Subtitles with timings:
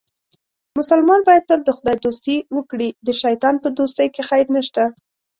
[0.77, 4.83] مسلمان باید تل د خدای دوستي وکړي، د شیطان په دوستۍ کې خیر نشته.